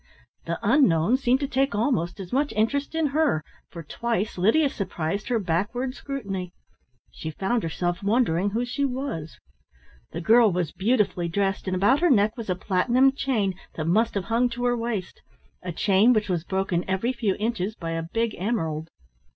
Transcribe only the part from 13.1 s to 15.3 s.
chain that must have hung to her waist